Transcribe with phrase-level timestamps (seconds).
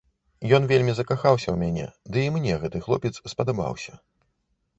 [0.57, 3.93] Ён вельмі закахаўся ў мяне, дый мне гэты хлопец спадабаўся.